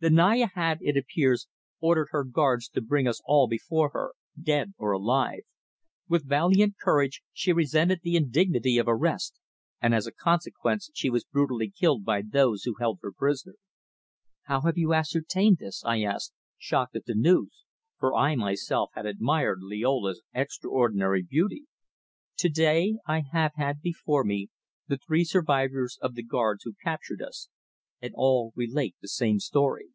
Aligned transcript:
The 0.00 0.10
Naya 0.10 0.46
had, 0.54 0.78
it 0.80 0.96
appears, 0.96 1.48
ordered 1.80 2.10
her 2.12 2.22
guards 2.22 2.68
to 2.68 2.80
bring 2.80 3.08
us 3.08 3.20
all 3.24 3.48
before 3.48 3.90
her, 3.90 4.12
dead 4.40 4.72
or 4.78 4.92
alive. 4.92 5.40
With 6.08 6.24
valiant 6.28 6.76
courage 6.80 7.24
she 7.32 7.52
resented 7.52 8.02
the 8.04 8.14
indignity 8.14 8.78
of 8.78 8.86
arrest, 8.86 9.40
and 9.82 9.92
as 9.92 10.06
a 10.06 10.12
consequence 10.12 10.88
she 10.94 11.10
was 11.10 11.24
brutally 11.24 11.68
killed 11.68 12.04
by 12.04 12.22
those 12.22 12.62
who 12.62 12.76
held 12.78 13.00
her 13.02 13.10
prisoner." 13.10 13.56
"How 14.44 14.60
have 14.60 14.78
you 14.78 14.94
ascertained 14.94 15.56
this?" 15.58 15.82
I 15.84 16.02
asked, 16.02 16.32
shocked 16.56 16.94
at 16.94 17.06
the 17.06 17.16
news, 17.16 17.64
for 17.98 18.14
I 18.14 18.36
myself 18.36 18.90
had 18.94 19.04
admired 19.04 19.62
Liola's 19.62 20.22
extraordinary 20.32 21.22
beauty. 21.24 21.64
"To 22.36 22.48
day 22.48 22.98
I 23.08 23.24
have 23.32 23.54
had 23.56 23.80
before 23.82 24.22
me 24.22 24.50
the 24.86 24.96
three 24.98 25.24
survivors 25.24 25.98
of 26.00 26.14
the 26.14 26.22
guards 26.22 26.62
who 26.62 26.74
captured 26.84 27.20
us, 27.20 27.48
and 28.00 28.14
all 28.14 28.52
relate 28.54 28.94
the 29.02 29.08
same 29.08 29.40
story. 29.40 29.88